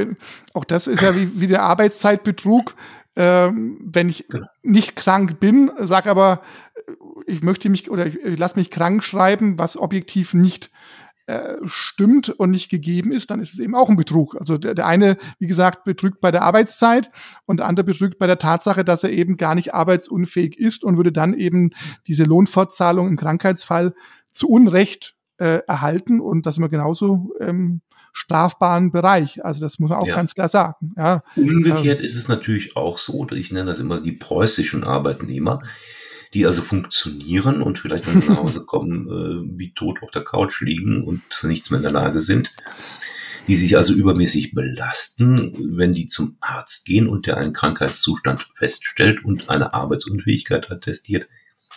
auch 0.55 0.65
das 0.65 0.87
ist 0.87 1.03
ja 1.03 1.17
wie, 1.17 1.41
wie 1.41 1.47
der 1.47 1.63
Arbeitszeitbetrug. 1.63 2.75
Ähm, 3.17 3.79
wenn 3.81 4.09
ich 4.09 4.29
genau. 4.29 4.47
nicht 4.63 4.95
krank 4.95 5.41
bin, 5.41 5.71
sag 5.79 6.07
aber, 6.07 6.43
ich 7.27 7.43
möchte 7.43 7.69
mich 7.69 7.91
oder 7.91 8.07
ich, 8.07 8.17
ich 8.23 8.39
lasse 8.39 8.59
mich 8.59 8.71
krank 8.71 9.03
schreiben, 9.03 9.59
was 9.59 9.77
objektiv 9.77 10.35
nicht 10.35 10.71
äh, 11.27 11.57
stimmt 11.65 12.31
und 12.31 12.51
nicht 12.53 12.69
gegeben 12.69 13.11
ist, 13.11 13.31
dann 13.31 13.41
ist 13.41 13.53
es 13.53 13.59
eben 13.59 13.75
auch 13.75 13.89
ein 13.89 13.97
Betrug. 13.97 14.37
Also 14.39 14.59
der, 14.59 14.75
der 14.75 14.87
eine, 14.87 15.17
wie 15.39 15.47
gesagt, 15.47 15.85
betrügt 15.85 16.21
bei 16.21 16.31
der 16.31 16.43
Arbeitszeit 16.43 17.11
und 17.47 17.59
der 17.59 17.67
andere 17.67 17.85
betrügt 17.85 18.19
bei 18.19 18.27
der 18.27 18.39
Tatsache, 18.39 18.85
dass 18.85 19.03
er 19.03 19.11
eben 19.11 19.37
gar 19.37 19.55
nicht 19.55 19.75
arbeitsunfähig 19.75 20.57
ist 20.59 20.85
und 20.85 20.97
würde 20.97 21.13
dann 21.13 21.35
eben 21.35 21.71
diese 22.07 22.25
Lohnfortzahlung 22.25 23.09
im 23.09 23.17
Krankheitsfall 23.17 23.95
zu 24.31 24.49
Unrecht 24.49 25.17
äh, 25.39 25.63
erhalten 25.67 26.21
und 26.21 26.47
das 26.47 26.59
immer 26.59 26.69
genauso 26.69 27.33
ähm, 27.41 27.83
strafbaren 28.13 28.93
Bereich. 28.93 29.45
Also 29.45 29.61
das 29.61 29.79
muss 29.79 29.91
man 29.91 29.99
auch 29.99 30.07
ja. 30.07 30.15
ganz 30.15 30.35
klar 30.35 30.49
sagen. 30.49 30.95
Ja. 30.97 31.23
Umgekehrt 31.37 32.01
ist 32.01 32.15
es 32.15 32.29
natürlich 32.29 32.77
auch 32.77 32.99
so, 32.99 33.27
ich 33.33 33.53
nenne 33.53 33.67
das 33.67 33.81
immer 33.81 34.01
die 34.01 34.13
preußischen 34.13 34.85
Arbeitnehmer, 34.85 35.61
die 36.35 36.47
also 36.47 36.63
funktionieren 36.63 37.63
und 37.63 37.79
vielleicht, 37.79 38.07
wenn 38.07 38.21
sie 38.21 38.29
nach 38.29 38.39
Hause 38.39 38.65
kommen, 38.67 39.07
äh, 39.09 39.59
wie 39.59 39.73
tot 39.73 40.03
auf 40.03 40.11
der 40.11 40.25
Couch 40.25 40.61
liegen 40.61 41.03
und 41.03 41.23
zu 41.31 41.49
nichts 41.49 41.71
mehr 41.71 41.79
in 41.79 41.85
der 41.85 41.93
Lage 41.93 42.21
sind, 42.21 42.53
die 43.47 43.57
sich 43.57 43.77
also 43.77 43.93
übermäßig 43.93 44.53
belasten, 44.53 45.77
wenn 45.77 45.93
die 45.93 46.07
zum 46.07 46.37
Arzt 46.41 46.85
gehen 46.85 47.09
und 47.09 47.27
der 47.27 47.37
einen 47.37 47.53
Krankheitszustand 47.53 48.49
feststellt 48.55 49.25
und 49.25 49.49
eine 49.49 49.75
Arbeitsunfähigkeit 49.75 50.71
attestiert, 50.71 51.29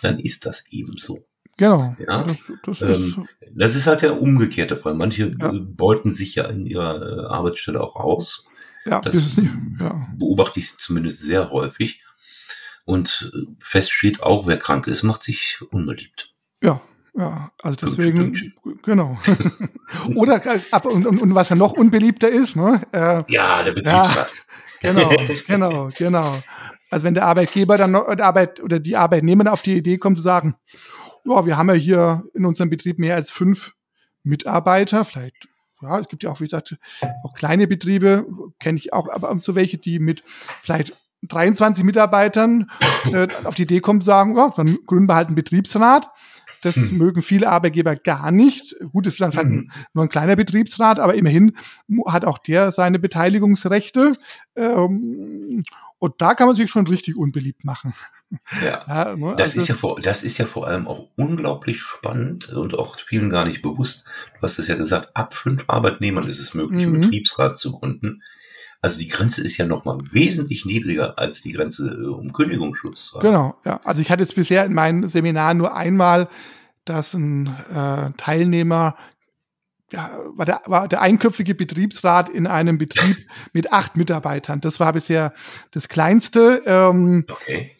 dann 0.02 0.18
ist 0.18 0.46
das 0.46 0.64
eben 0.70 0.96
so. 0.96 1.24
Genau. 1.56 1.94
Ja? 1.98 2.24
Das, 2.64 2.80
das, 2.80 2.82
ähm, 2.82 3.26
ist, 3.40 3.52
das 3.54 3.76
ist 3.76 3.86
halt 3.86 4.02
der 4.02 4.20
umgekehrte 4.20 4.76
Fall. 4.76 4.94
Manche 4.94 5.34
ja. 5.38 5.52
beuten 5.52 6.10
sich 6.10 6.34
ja 6.36 6.46
in 6.46 6.66
ihrer 6.66 7.02
äh, 7.02 7.26
Arbeitsstelle 7.26 7.80
auch 7.80 7.96
aus. 7.96 8.46
Ja, 8.86 9.02
das, 9.02 9.16
das 9.16 9.36
nicht, 9.36 9.50
ja. 9.78 10.08
beobachte 10.16 10.58
ich 10.58 10.78
zumindest 10.78 11.20
sehr 11.20 11.50
häufig. 11.50 12.02
Und 12.90 13.30
äh, 13.32 13.46
fest 13.60 13.92
steht 13.92 14.20
auch, 14.20 14.48
wer 14.48 14.56
krank 14.56 14.88
ist, 14.88 15.04
macht 15.04 15.22
sich 15.22 15.60
unbeliebt. 15.70 16.34
Ja, 16.60 16.82
ja, 17.16 17.52
also 17.62 17.76
deswegen, 17.76 18.52
genau. 18.82 19.16
Oder 20.16 20.42
ab, 20.72 20.86
und, 20.86 21.06
und, 21.06 21.22
und, 21.22 21.34
was 21.36 21.50
ja 21.50 21.56
noch 21.56 21.72
unbeliebter 21.72 22.28
ist, 22.28 22.56
ne? 22.56 22.82
Äh, 22.90 23.22
ja, 23.32 23.62
der 23.62 23.70
Betriebsrat. 23.70 24.32
Ja, 24.82 24.92
genau, 24.92 25.10
genau, 25.46 25.90
genau. 25.96 26.42
Also 26.90 27.04
wenn 27.04 27.14
der 27.14 27.26
Arbeitgeber 27.26 27.78
dann 27.78 27.92
noch, 27.92 28.12
der 28.12 28.26
Arbeit 28.26 28.58
oder 28.58 28.80
die 28.80 28.96
Arbeitnehmer 28.96 29.52
auf 29.52 29.62
die 29.62 29.76
Idee 29.76 29.96
kommt 29.96 30.16
zu 30.16 30.24
sagen, 30.24 30.56
ja, 31.24 31.46
wir 31.46 31.56
haben 31.56 31.68
ja 31.68 31.76
hier 31.76 32.24
in 32.34 32.44
unserem 32.44 32.70
Betrieb 32.70 32.98
mehr 32.98 33.14
als 33.14 33.30
fünf 33.30 33.72
Mitarbeiter, 34.24 35.04
vielleicht 35.04 35.46
ja, 35.82 35.98
es 35.98 36.08
gibt 36.08 36.24
ja 36.24 36.30
auch, 36.30 36.40
wie 36.40 36.44
gesagt, 36.44 36.76
auch 37.22 37.32
kleine 37.34 37.66
Betriebe, 37.66 38.26
kenne 38.58 38.78
ich 38.78 38.92
auch, 38.92 39.08
aber 39.08 39.34
so 39.38 39.54
welche, 39.54 39.78
die 39.78 39.98
mit 39.98 40.22
vielleicht 40.60 40.92
23 41.22 41.84
Mitarbeitern 41.84 42.70
äh, 43.12 43.28
auf 43.44 43.54
die 43.54 43.62
Idee 43.62 43.80
kommen, 43.80 44.00
sagen, 44.00 44.36
ja, 44.36 44.52
dann 44.56 44.78
gründen 44.86 45.08
wir 45.08 45.14
halt 45.14 45.28
einen 45.28 45.36
Betriebsrat. 45.36 46.10
Das 46.62 46.76
hm. 46.76 46.98
mögen 46.98 47.22
viele 47.22 47.48
Arbeitgeber 47.48 47.96
gar 47.96 48.30
nicht. 48.30 48.76
Gut, 48.92 49.06
es 49.06 49.14
ist 49.14 49.20
dann 49.20 49.32
hm. 49.32 49.70
nur 49.94 50.04
ein 50.04 50.10
kleiner 50.10 50.36
Betriebsrat, 50.36 51.00
aber 51.00 51.14
immerhin 51.14 51.56
hat 52.06 52.24
auch 52.24 52.38
der 52.38 52.70
seine 52.70 52.98
Beteiligungsrechte. 52.98 54.12
Ähm, 54.56 55.62
und 56.00 56.14
da 56.18 56.34
kann 56.34 56.46
man 56.46 56.56
sich 56.56 56.70
schon 56.70 56.86
richtig 56.86 57.14
unbeliebt 57.16 57.64
machen. 57.64 57.94
Ja, 58.64 58.84
ja 58.88 59.16
ne? 59.16 59.34
das, 59.36 59.50
also 59.50 59.60
ist 59.60 59.68
ja 59.68 59.74
vor, 59.74 60.00
das 60.00 60.22
ist 60.22 60.38
ja 60.38 60.46
vor 60.46 60.66
allem 60.66 60.88
auch 60.88 61.08
unglaublich 61.16 61.80
spannend 61.80 62.48
und 62.48 62.74
auch 62.74 62.96
vielen 62.98 63.28
gar 63.28 63.46
nicht 63.46 63.60
bewusst. 63.60 64.06
Du 64.34 64.42
hast 64.42 64.58
es 64.58 64.66
ja 64.66 64.76
gesagt, 64.76 65.14
ab 65.14 65.34
fünf 65.34 65.64
Arbeitnehmern 65.68 66.26
ist 66.26 66.40
es 66.40 66.54
möglich, 66.54 66.86
mhm. 66.86 66.94
einen 66.94 67.02
Betriebsrat 67.02 67.58
zu 67.58 67.72
gründen. 67.72 68.22
Also 68.82 68.98
die 68.98 69.08
Grenze 69.08 69.42
ist 69.42 69.58
ja 69.58 69.66
nochmal 69.66 69.98
wesentlich 70.10 70.64
niedriger 70.64 71.18
als 71.18 71.42
die 71.42 71.52
Grenze 71.52 71.88
äh, 71.88 72.06
um 72.06 72.32
Kündigungsschutz. 72.32 73.12
Genau, 73.20 73.54
ja. 73.64 73.80
Also 73.84 74.00
ich 74.00 74.10
hatte 74.10 74.22
es 74.22 74.32
bisher 74.32 74.64
in 74.64 74.72
meinen 74.72 75.06
Seminaren 75.08 75.58
nur 75.58 75.74
einmal, 75.74 76.28
dass 76.84 77.12
ein 77.14 77.46
äh, 77.74 78.10
Teilnehmer 78.16 78.96
ja, 79.92 80.20
war 80.34 80.46
der, 80.46 80.62
war 80.66 80.88
der 80.88 81.00
einköpfige 81.00 81.54
Betriebsrat 81.54 82.28
in 82.28 82.46
einem 82.46 82.78
Betrieb 82.78 83.16
mit 83.52 83.72
acht 83.72 83.96
Mitarbeitern. 83.96 84.60
Das 84.60 84.80
war 84.80 84.92
bisher 84.92 85.34
das 85.72 85.88
Kleinste. 85.88 86.62
Ähm, 86.64 87.26
okay. 87.28 87.72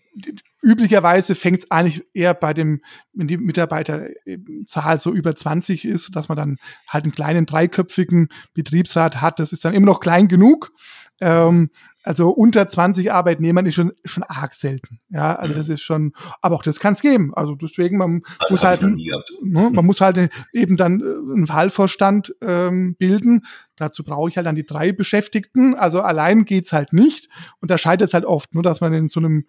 Üblicherweise 0.62 1.34
fängt 1.34 1.60
es 1.60 1.70
eigentlich 1.70 2.04
eher 2.12 2.34
bei 2.34 2.52
dem, 2.52 2.82
wenn 3.12 3.28
die 3.28 3.36
Mitarbeiterzahl 3.36 5.00
so 5.00 5.12
über 5.12 5.34
20 5.34 5.84
ist, 5.84 6.14
dass 6.14 6.28
man 6.28 6.36
dann 6.36 6.58
halt 6.88 7.04
einen 7.04 7.12
kleinen 7.12 7.46
dreiköpfigen 7.46 8.28
Betriebsrat 8.54 9.20
hat. 9.20 9.38
Das 9.38 9.52
ist 9.52 9.64
dann 9.64 9.74
immer 9.74 9.86
noch 9.86 10.00
klein 10.00 10.28
genug. 10.28 10.72
Ähm, 11.20 11.70
also 12.02 12.30
unter 12.30 12.66
20 12.66 13.12
Arbeitnehmern 13.12 13.66
ist 13.66 13.74
schon, 13.74 13.92
schon 14.04 14.22
arg 14.22 14.54
selten. 14.54 15.00
Ja, 15.10 15.34
also 15.34 15.54
das 15.54 15.68
ist 15.68 15.82
schon, 15.82 16.14
aber 16.40 16.56
auch 16.56 16.62
das 16.62 16.80
kann 16.80 16.94
es 16.94 17.02
geben. 17.02 17.34
Also 17.34 17.54
deswegen, 17.54 17.98
man 17.98 18.22
also 18.38 18.54
muss 18.54 18.64
halt, 18.64 18.80
ne, 18.80 19.70
man 19.70 19.84
muss 19.84 20.00
halt 20.00 20.30
eben 20.52 20.76
dann 20.78 21.00
äh, 21.00 21.04
einen 21.04 21.48
Wahlvorstand 21.48 22.34
ähm, 22.40 22.96
bilden. 22.96 23.42
Dazu 23.76 24.02
brauche 24.02 24.30
ich 24.30 24.36
halt 24.36 24.46
dann 24.46 24.56
die 24.56 24.64
drei 24.64 24.92
Beschäftigten. 24.92 25.74
Also 25.74 26.00
allein 26.00 26.46
geht's 26.46 26.72
halt 26.72 26.94
nicht. 26.94 27.28
Und 27.60 27.70
da 27.70 27.76
scheitert 27.76 28.08
es 28.08 28.14
halt 28.14 28.24
oft, 28.24 28.54
nur 28.54 28.62
dass 28.62 28.80
man 28.80 28.94
in 28.94 29.08
so 29.08 29.20
einem 29.20 29.44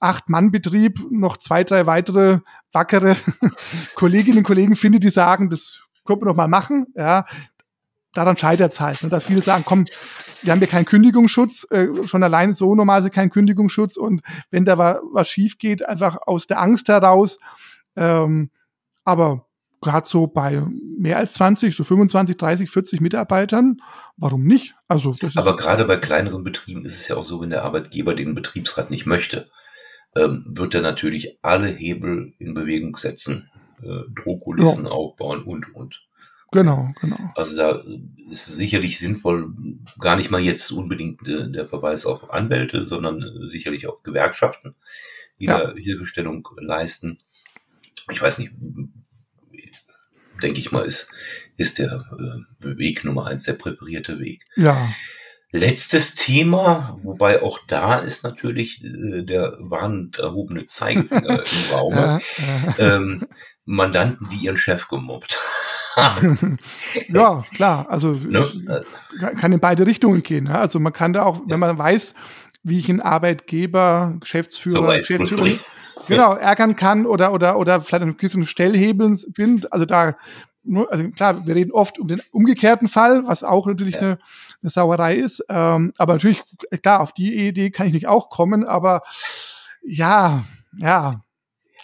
Acht-Mann-Betrieb 0.00 1.10
noch 1.10 1.36
zwei, 1.36 1.62
drei 1.64 1.86
weitere 1.86 2.40
wackere 2.72 3.16
Kolleginnen 3.94 4.38
und 4.38 4.44
Kollegen 4.44 4.76
findet, 4.76 5.04
die 5.04 5.10
sagen, 5.10 5.50
das 5.50 5.82
könnte 6.04 6.24
man 6.24 6.32
doch 6.32 6.36
mal 6.36 6.48
machen. 6.48 6.86
Ja, 6.96 7.26
daran 8.14 8.36
scheitert 8.36 8.72
es 8.72 8.80
halt. 8.80 9.02
Ne? 9.02 9.08
Dass 9.08 9.24
viele 9.24 9.42
sagen, 9.42 9.64
komm, 9.66 9.86
wir 10.42 10.52
haben 10.52 10.60
ja 10.60 10.66
keinen 10.66 10.86
Kündigungsschutz, 10.86 11.66
äh, 11.70 11.88
schon 12.04 12.22
allein 12.22 12.54
so 12.54 12.74
normal 12.74 13.04
ist 13.04 13.12
kein 13.12 13.30
Kündigungsschutz 13.30 13.96
und 13.96 14.22
wenn 14.50 14.64
da 14.64 14.78
wa 14.78 15.00
was 15.12 15.28
schief 15.28 15.58
geht, 15.58 15.86
einfach 15.86 16.18
aus 16.26 16.46
der 16.46 16.60
Angst 16.60 16.88
heraus. 16.88 17.38
Ähm, 17.96 18.50
aber 19.04 19.46
gerade 19.80 20.08
so 20.08 20.26
bei 20.26 20.62
mehr 20.98 21.18
als 21.18 21.34
20, 21.34 21.74
so 21.74 21.84
25, 21.84 22.36
30, 22.36 22.70
40 22.70 23.00
Mitarbeitern, 23.00 23.80
warum 24.16 24.44
nicht? 24.44 24.74
Also 24.88 25.14
das 25.18 25.36
aber 25.36 25.56
gerade 25.56 25.84
bei 25.86 25.96
kleineren 25.96 26.44
Betrieben 26.44 26.84
ist 26.84 27.00
es 27.00 27.08
ja 27.08 27.16
auch 27.16 27.24
so, 27.24 27.40
wenn 27.40 27.50
der 27.50 27.64
Arbeitgeber 27.64 28.14
den 28.14 28.34
Betriebsrat 28.34 28.90
nicht 28.90 29.06
möchte, 29.06 29.50
ähm, 30.16 30.44
wird 30.46 30.74
er 30.74 30.82
natürlich 30.82 31.38
alle 31.42 31.68
Hebel 31.68 32.32
in 32.38 32.54
Bewegung 32.54 32.96
setzen, 32.96 33.50
äh, 33.82 34.02
Drohkulissen 34.14 34.86
ja. 34.86 34.90
aufbauen 34.90 35.42
und 35.44 35.74
und. 35.74 36.00
Genau, 36.52 36.92
genau. 37.00 37.18
Also 37.36 37.56
da 37.56 37.82
ist 38.28 38.48
es 38.48 38.56
sicherlich 38.56 38.98
sinnvoll, 38.98 39.52
gar 40.00 40.16
nicht 40.16 40.30
mal 40.30 40.40
jetzt 40.40 40.70
unbedingt 40.72 41.26
äh, 41.28 41.48
der 41.48 41.68
Verweis 41.68 42.06
auf 42.06 42.32
Anwälte, 42.32 42.82
sondern 42.82 43.22
äh, 43.22 43.48
sicherlich 43.48 43.86
auch 43.86 44.02
Gewerkschaften, 44.02 44.74
die 45.38 45.44
ja. 45.44 45.66
da 45.66 45.74
Hilfestellung 45.74 46.48
leisten. 46.58 47.20
Ich 48.10 48.20
weiß 48.20 48.40
nicht, 48.40 48.50
denke 50.42 50.58
ich 50.58 50.72
mal, 50.72 50.84
ist, 50.84 51.12
ist 51.56 51.78
der 51.78 52.04
äh, 52.18 52.78
Weg 52.78 53.04
Nummer 53.04 53.26
eins, 53.26 53.44
der 53.44 53.52
präparierte 53.52 54.18
Weg. 54.18 54.44
Ja. 54.56 54.92
Letztes 55.52 56.14
Thema, 56.14 56.96
wobei 57.02 57.42
auch 57.42 57.58
da 57.66 57.96
ist 57.96 58.22
natürlich 58.22 58.84
äh, 58.84 59.22
der 59.22 59.56
warnend 59.58 60.18
erhobene 60.18 60.66
Zeigefinger 60.66 61.40
im 61.40 61.72
Raum. 61.72 61.94
Ja, 61.94 62.18
ja. 62.18 62.78
Ähm, 62.78 63.26
Mandanten, 63.64 64.28
die 64.28 64.36
ihren 64.36 64.56
Chef 64.56 64.88
gemobbt 64.88 65.38
ja, 67.08 67.44
klar. 67.54 67.86
Also 67.90 68.12
ne? 68.12 68.46
kann 69.18 69.52
in 69.52 69.60
beide 69.60 69.86
Richtungen 69.86 70.22
gehen. 70.22 70.44
Ne? 70.44 70.58
Also 70.58 70.78
man 70.78 70.92
kann 70.92 71.12
da 71.12 71.24
auch, 71.24 71.40
wenn 71.46 71.60
man 71.60 71.76
weiß, 71.76 72.14
wie 72.62 72.78
ich 72.78 72.88
einen 72.88 73.00
Arbeitgeber, 73.00 74.16
Geschäftsführer, 74.20 75.00
so 75.00 75.16
Geschäftsführer 75.16 75.58
genau 76.06 76.34
ärgern 76.34 76.76
kann 76.76 77.06
oder 77.06 77.32
oder 77.32 77.56
oder 77.56 77.80
vielleicht 77.80 78.02
an 78.02 78.16
gewissen 78.16 78.46
Stellhebeln 78.46 79.18
bin. 79.34 79.66
Also 79.70 79.86
da, 79.86 80.14
also 80.88 81.10
klar, 81.10 81.46
wir 81.46 81.54
reden 81.54 81.72
oft 81.72 81.98
um 81.98 82.08
den 82.08 82.20
umgekehrten 82.32 82.88
Fall, 82.88 83.24
was 83.26 83.42
auch 83.44 83.66
natürlich 83.66 83.94
ja. 83.94 84.00
eine, 84.00 84.18
eine 84.62 84.70
Sauerei 84.70 85.16
ist. 85.16 85.44
Ähm, 85.48 85.92
aber 85.96 86.14
natürlich, 86.14 86.42
klar, 86.82 87.00
auf 87.00 87.12
die 87.12 87.48
Idee 87.48 87.70
kann 87.70 87.86
ich 87.86 87.92
nicht 87.92 88.06
auch 88.08 88.30
kommen. 88.30 88.64
Aber 88.64 89.02
ja, 89.82 90.44
ja, 90.76 91.22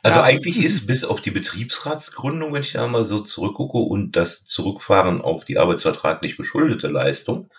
also 0.07 0.19
ja. 0.19 0.25
eigentlich 0.25 0.63
ist 0.63 0.87
bis 0.87 1.03
auf 1.05 1.21
die 1.21 1.33
Betriebsratsgründung, 1.33 2.53
wenn 2.53 2.63
ich 2.63 2.73
da 2.75 2.87
mal 2.87 3.05
so 3.05 3.21
zurückgucke 3.21 3.79
und 3.79 4.15
das 4.15 4.47
Zurückfahren 4.47 5.21
auf 5.21 5.45
die 5.45 5.59
arbeitsvertraglich 5.59 6.37
geschuldete 6.37 6.87
Leistung, 6.87 7.51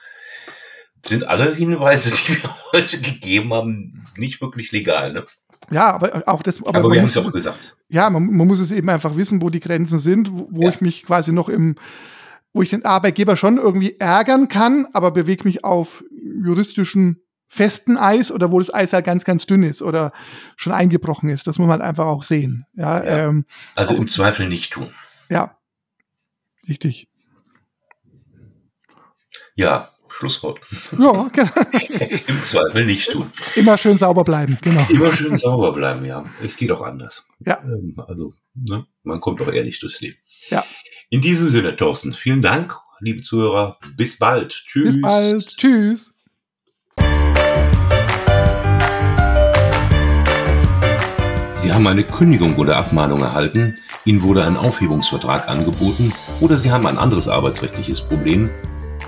sind 1.05 1.27
alle 1.27 1.53
Hinweise, 1.53 2.09
die 2.27 2.41
wir 2.41 2.55
heute 2.71 3.01
gegeben 3.01 3.53
haben, 3.53 4.07
nicht 4.15 4.39
wirklich 4.39 4.71
legal. 4.71 5.11
Ne? 5.11 5.25
Ja, 5.69 5.91
aber 5.91 6.23
auch 6.27 6.41
das. 6.41 6.61
Aber, 6.61 6.75
aber 6.79 6.91
wir 6.91 6.99
haben 6.99 7.07
es 7.07 7.17
auch 7.17 7.31
gesagt. 7.31 7.77
Ja, 7.89 8.09
man, 8.09 8.25
man, 8.25 8.47
muss 8.47 8.59
es 8.59 8.71
eben 8.71 8.89
einfach 8.89 9.15
wissen, 9.15 9.41
wo 9.41 9.49
die 9.49 9.59
Grenzen 9.59 9.99
sind, 9.99 10.31
wo, 10.31 10.47
wo 10.49 10.61
ja. 10.63 10.69
ich 10.69 10.81
mich 10.81 11.03
quasi 11.03 11.31
noch 11.31 11.49
im, 11.49 11.75
wo 12.53 12.61
ich 12.61 12.69
den 12.69 12.85
Arbeitgeber 12.85 13.35
schon 13.35 13.57
irgendwie 13.57 13.97
ärgern 13.99 14.47
kann, 14.47 14.87
aber 14.93 15.11
bewege 15.11 15.43
mich 15.43 15.63
auf 15.63 16.03
juristischen 16.11 17.21
festen 17.47 17.97
Eis 17.97 18.31
oder 18.31 18.51
wo 18.51 18.59
das 18.59 18.73
Eis 18.73 18.93
halt 18.93 19.05
ganz, 19.05 19.23
ganz 19.23 19.45
dünn 19.45 19.63
ist 19.63 19.81
oder 19.81 20.11
schon 20.55 20.73
eingebrochen 20.73 21.29
ist. 21.29 21.47
Das 21.47 21.57
muss 21.57 21.67
man 21.67 21.79
halt 21.79 21.89
einfach 21.89 22.05
auch 22.05 22.23
sehen. 22.23 22.65
Ja, 22.75 23.03
ja. 23.03 23.27
Ähm, 23.27 23.45
also 23.75 23.95
im 23.95 24.07
Zweifel 24.07 24.47
nicht 24.47 24.73
tun. 24.73 24.91
Ja, 25.29 25.57
richtig. 26.67 27.09
Ja, 29.55 29.91
Schlusswort. 30.09 30.59
Ja, 30.97 31.29
genau. 31.31 31.51
Im 32.27 32.43
Zweifel 32.43 32.85
nicht 32.85 33.11
tun. 33.11 33.31
Immer 33.55 33.77
schön 33.77 33.97
sauber 33.97 34.23
bleiben, 34.23 34.57
genau. 34.61 34.85
Immer 34.89 35.13
schön 35.13 35.37
sauber 35.37 35.73
bleiben, 35.73 36.05
ja. 36.05 36.25
Es 36.43 36.55
geht 36.57 36.71
auch 36.71 36.81
anders. 36.81 37.25
Ja. 37.45 37.59
Ähm, 37.63 37.95
also, 38.07 38.33
ne, 38.53 38.85
man 39.03 39.21
kommt 39.21 39.39
doch 39.39 39.51
ehrlich 39.51 39.79
durchs 39.79 40.01
Leben. 40.01 40.17
Ja. 40.49 40.65
In 41.09 41.21
diesem 41.21 41.49
Sinne, 41.49 41.75
Thorsten, 41.75 42.13
vielen 42.13 42.41
Dank, 42.41 42.75
liebe 42.99 43.21
Zuhörer. 43.21 43.77
Bis 43.95 44.17
bald. 44.17 44.63
Tschüss. 44.67 44.95
Bis 44.95 45.01
bald. 45.01 45.57
Tschüss. 45.57 46.13
Sie 51.55 51.73
haben 51.73 51.87
eine 51.87 52.03
Kündigung 52.03 52.55
oder 52.55 52.77
Abmahnung 52.77 53.21
erhalten, 53.21 53.73
Ihnen 54.05 54.23
wurde 54.23 54.45
ein 54.45 54.55
Aufhebungsvertrag 54.55 55.49
angeboten 55.49 56.13
oder 56.39 56.57
Sie 56.57 56.71
haben 56.71 56.85
ein 56.85 56.97
anderes 56.97 57.27
arbeitsrechtliches 57.27 57.99
Problem, 58.01 58.49